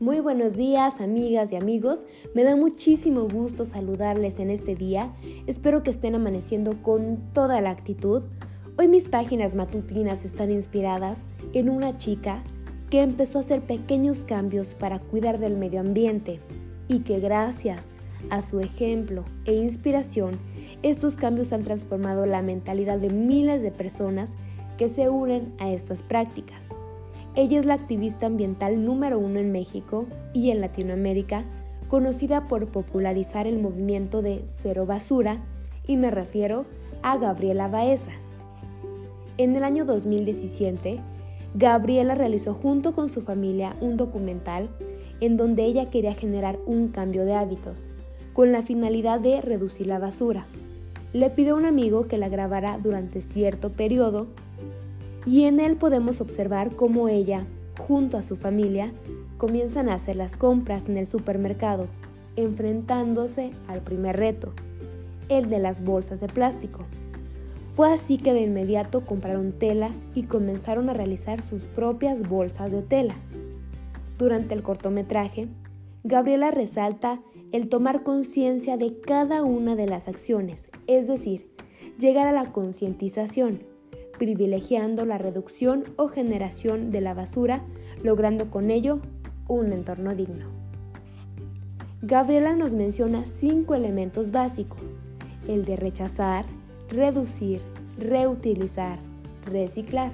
Muy 0.00 0.20
buenos 0.20 0.56
días 0.56 1.00
amigas 1.00 1.50
y 1.50 1.56
amigos, 1.56 2.06
me 2.32 2.44
da 2.44 2.54
muchísimo 2.54 3.26
gusto 3.26 3.64
saludarles 3.64 4.38
en 4.38 4.48
este 4.48 4.76
día, 4.76 5.12
espero 5.48 5.82
que 5.82 5.90
estén 5.90 6.14
amaneciendo 6.14 6.80
con 6.84 7.32
toda 7.32 7.60
la 7.60 7.70
actitud. 7.70 8.22
Hoy 8.78 8.86
mis 8.86 9.08
páginas 9.08 9.56
matutinas 9.56 10.24
están 10.24 10.52
inspiradas 10.52 11.22
en 11.52 11.68
una 11.68 11.96
chica 11.96 12.44
que 12.90 13.02
empezó 13.02 13.38
a 13.38 13.40
hacer 13.40 13.60
pequeños 13.62 14.24
cambios 14.24 14.76
para 14.76 15.00
cuidar 15.00 15.40
del 15.40 15.56
medio 15.56 15.80
ambiente 15.80 16.38
y 16.86 17.00
que 17.00 17.18
gracias 17.18 17.88
a 18.30 18.40
su 18.42 18.60
ejemplo 18.60 19.24
e 19.46 19.54
inspiración, 19.54 20.38
estos 20.84 21.16
cambios 21.16 21.52
han 21.52 21.64
transformado 21.64 22.24
la 22.24 22.40
mentalidad 22.40 23.00
de 23.00 23.10
miles 23.10 23.62
de 23.62 23.72
personas 23.72 24.36
que 24.76 24.88
se 24.88 25.08
unen 25.08 25.52
a 25.58 25.72
estas 25.72 26.04
prácticas. 26.04 26.68
Ella 27.38 27.60
es 27.60 27.66
la 27.66 27.74
activista 27.74 28.26
ambiental 28.26 28.82
número 28.84 29.16
uno 29.16 29.38
en 29.38 29.52
México 29.52 30.06
y 30.34 30.50
en 30.50 30.60
Latinoamérica, 30.60 31.44
conocida 31.86 32.48
por 32.48 32.66
popularizar 32.66 33.46
el 33.46 33.60
movimiento 33.60 34.22
de 34.22 34.42
cero 34.46 34.86
basura, 34.86 35.38
y 35.86 35.96
me 35.96 36.10
refiero 36.10 36.64
a 37.00 37.16
Gabriela 37.16 37.68
Baeza. 37.68 38.10
En 39.36 39.54
el 39.54 39.62
año 39.62 39.84
2017, 39.84 40.98
Gabriela 41.54 42.16
realizó 42.16 42.54
junto 42.54 42.92
con 42.92 43.08
su 43.08 43.20
familia 43.20 43.76
un 43.80 43.96
documental 43.96 44.68
en 45.20 45.36
donde 45.36 45.64
ella 45.64 45.90
quería 45.90 46.14
generar 46.14 46.58
un 46.66 46.88
cambio 46.88 47.24
de 47.24 47.34
hábitos, 47.34 47.88
con 48.32 48.50
la 48.50 48.64
finalidad 48.64 49.20
de 49.20 49.40
reducir 49.42 49.86
la 49.86 50.00
basura. 50.00 50.44
Le 51.12 51.30
pidió 51.30 51.54
a 51.54 51.58
un 51.58 51.66
amigo 51.66 52.08
que 52.08 52.18
la 52.18 52.28
grabara 52.28 52.80
durante 52.82 53.20
cierto 53.20 53.70
periodo 53.70 54.26
y 55.28 55.44
en 55.44 55.60
él 55.60 55.76
podemos 55.76 56.22
observar 56.22 56.74
cómo 56.74 57.08
ella, 57.08 57.44
junto 57.78 58.16
a 58.16 58.22
su 58.22 58.34
familia, 58.34 58.92
comienzan 59.36 59.90
a 59.90 59.94
hacer 59.94 60.16
las 60.16 60.36
compras 60.36 60.88
en 60.88 60.96
el 60.96 61.06
supermercado, 61.06 61.86
enfrentándose 62.36 63.50
al 63.66 63.82
primer 63.82 64.16
reto, 64.16 64.54
el 65.28 65.50
de 65.50 65.58
las 65.58 65.84
bolsas 65.84 66.20
de 66.20 66.28
plástico. 66.28 66.80
Fue 67.76 67.92
así 67.92 68.16
que 68.16 68.32
de 68.32 68.40
inmediato 68.40 69.04
compraron 69.04 69.52
tela 69.52 69.90
y 70.14 70.22
comenzaron 70.22 70.88
a 70.88 70.94
realizar 70.94 71.42
sus 71.42 71.64
propias 71.64 72.26
bolsas 72.26 72.72
de 72.72 72.80
tela. 72.80 73.14
Durante 74.16 74.54
el 74.54 74.62
cortometraje, 74.62 75.48
Gabriela 76.04 76.50
resalta 76.50 77.20
el 77.52 77.68
tomar 77.68 78.02
conciencia 78.02 78.78
de 78.78 78.98
cada 78.98 79.42
una 79.42 79.76
de 79.76 79.88
las 79.88 80.08
acciones, 80.08 80.70
es 80.86 81.06
decir, 81.06 81.50
llegar 81.98 82.26
a 82.26 82.32
la 82.32 82.50
concientización 82.50 83.60
privilegiando 84.18 85.04
la 85.04 85.18
reducción 85.18 85.84
o 85.96 86.08
generación 86.08 86.90
de 86.90 87.00
la 87.00 87.14
basura, 87.14 87.62
logrando 88.02 88.50
con 88.50 88.70
ello 88.70 89.00
un 89.48 89.72
entorno 89.72 90.14
digno. 90.14 90.46
Gabriela 92.02 92.54
nos 92.54 92.74
menciona 92.74 93.24
cinco 93.40 93.74
elementos 93.74 94.30
básicos, 94.30 94.98
el 95.48 95.64
de 95.64 95.76
rechazar, 95.76 96.44
reducir, 96.90 97.60
reutilizar, 97.98 98.98
reciclar, 99.46 100.12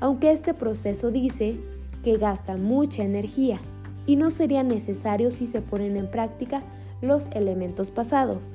aunque 0.00 0.30
este 0.30 0.54
proceso 0.54 1.10
dice 1.10 1.56
que 2.04 2.18
gasta 2.18 2.56
mucha 2.56 3.02
energía 3.02 3.58
y 4.06 4.16
no 4.16 4.30
sería 4.30 4.62
necesario 4.62 5.30
si 5.30 5.46
se 5.46 5.62
ponen 5.62 5.96
en 5.96 6.10
práctica 6.10 6.62
los 7.02 7.26
elementos 7.32 7.90
pasados, 7.90 8.50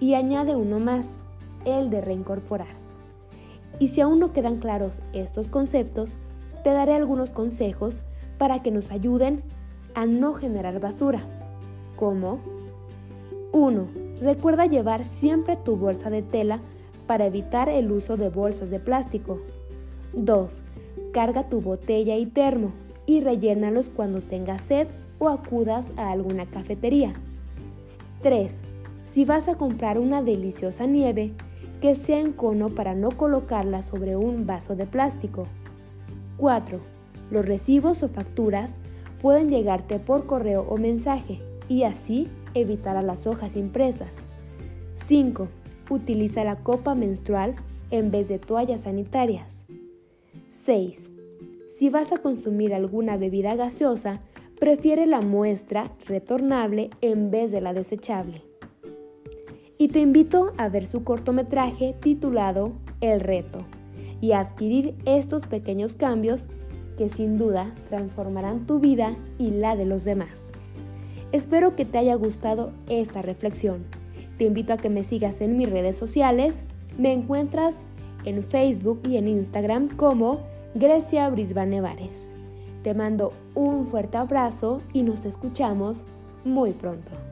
y 0.00 0.14
añade 0.14 0.56
uno 0.56 0.80
más, 0.80 1.16
el 1.64 1.90
de 1.90 2.00
reincorporar. 2.00 2.81
Y 3.78 3.88
si 3.88 4.00
aún 4.00 4.18
no 4.18 4.32
quedan 4.32 4.58
claros 4.58 5.02
estos 5.12 5.48
conceptos, 5.48 6.16
te 6.64 6.70
daré 6.70 6.94
algunos 6.94 7.30
consejos 7.30 8.02
para 8.38 8.62
que 8.62 8.70
nos 8.70 8.90
ayuden 8.90 9.42
a 9.94 10.06
no 10.06 10.34
generar 10.34 10.80
basura. 10.80 11.20
Como 11.96 12.40
1. 13.52 13.88
Recuerda 14.20 14.66
llevar 14.66 15.04
siempre 15.04 15.56
tu 15.56 15.76
bolsa 15.76 16.10
de 16.10 16.22
tela 16.22 16.60
para 17.06 17.26
evitar 17.26 17.68
el 17.68 17.90
uso 17.90 18.16
de 18.16 18.28
bolsas 18.28 18.70
de 18.70 18.80
plástico. 18.80 19.40
2. 20.14 20.62
Carga 21.12 21.48
tu 21.48 21.60
botella 21.60 22.16
y 22.16 22.26
termo 22.26 22.72
y 23.06 23.20
rellénalos 23.20 23.90
cuando 23.90 24.20
tengas 24.20 24.62
sed 24.62 24.88
o 25.18 25.28
acudas 25.28 25.92
a 25.96 26.10
alguna 26.10 26.46
cafetería. 26.46 27.12
3. 28.22 28.60
Si 29.12 29.24
vas 29.24 29.48
a 29.48 29.56
comprar 29.56 29.98
una 29.98 30.22
deliciosa 30.22 30.86
nieve, 30.86 31.32
que 31.82 31.96
sea 31.96 32.20
en 32.20 32.32
cono 32.32 32.68
para 32.68 32.94
no 32.94 33.10
colocarla 33.10 33.82
sobre 33.82 34.14
un 34.14 34.46
vaso 34.46 34.76
de 34.76 34.86
plástico. 34.86 35.48
4. 36.36 36.78
Los 37.32 37.44
recibos 37.44 38.04
o 38.04 38.08
facturas 38.08 38.76
pueden 39.20 39.50
llegarte 39.50 39.98
por 39.98 40.26
correo 40.26 40.64
o 40.68 40.78
mensaje 40.78 41.40
y 41.68 41.82
así 41.82 42.28
evitar 42.54 42.96
a 42.96 43.02
las 43.02 43.26
hojas 43.26 43.56
impresas. 43.56 44.18
5. 44.94 45.48
Utiliza 45.90 46.44
la 46.44 46.62
copa 46.62 46.94
menstrual 46.94 47.56
en 47.90 48.12
vez 48.12 48.28
de 48.28 48.38
toallas 48.38 48.82
sanitarias. 48.82 49.64
6. 50.50 51.10
Si 51.66 51.90
vas 51.90 52.12
a 52.12 52.18
consumir 52.18 52.74
alguna 52.74 53.16
bebida 53.16 53.56
gaseosa, 53.56 54.20
prefiere 54.60 55.06
la 55.06 55.20
muestra 55.20 55.90
retornable 56.06 56.90
en 57.00 57.32
vez 57.32 57.50
de 57.50 57.60
la 57.60 57.72
desechable 57.72 58.51
y 59.82 59.88
te 59.88 59.98
invito 59.98 60.52
a 60.58 60.68
ver 60.68 60.86
su 60.86 61.02
cortometraje 61.02 61.96
titulado 62.00 62.70
El 63.00 63.18
reto 63.18 63.64
y 64.20 64.30
a 64.30 64.38
adquirir 64.38 64.94
estos 65.06 65.44
pequeños 65.46 65.96
cambios 65.96 66.46
que 66.96 67.08
sin 67.08 67.36
duda 67.36 67.74
transformarán 67.88 68.64
tu 68.64 68.78
vida 68.78 69.16
y 69.38 69.50
la 69.50 69.74
de 69.74 69.84
los 69.84 70.04
demás. 70.04 70.52
Espero 71.32 71.74
que 71.74 71.84
te 71.84 71.98
haya 71.98 72.14
gustado 72.14 72.70
esta 72.88 73.22
reflexión. 73.22 73.84
Te 74.38 74.44
invito 74.44 74.72
a 74.72 74.76
que 74.76 74.88
me 74.88 75.02
sigas 75.02 75.40
en 75.40 75.56
mis 75.56 75.68
redes 75.68 75.96
sociales. 75.96 76.62
Me 76.96 77.12
encuentras 77.12 77.80
en 78.24 78.44
Facebook 78.44 79.00
y 79.08 79.16
en 79.16 79.26
Instagram 79.26 79.88
como 79.88 80.42
Grecia 80.76 81.28
Brisbane 81.28 81.80
Vares. 81.80 82.32
Te 82.84 82.94
mando 82.94 83.32
un 83.56 83.84
fuerte 83.84 84.16
abrazo 84.16 84.80
y 84.92 85.02
nos 85.02 85.24
escuchamos 85.24 86.06
muy 86.44 86.70
pronto. 86.70 87.31